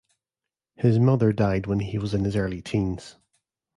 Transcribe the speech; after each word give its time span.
His 0.77 0.97
mother 0.97 1.31
died 1.31 1.67
when 1.67 1.79
he 1.79 1.99
was 1.99 2.15
in 2.15 2.23
his 2.23 2.35
early 2.35 2.59
teens. 2.63 3.17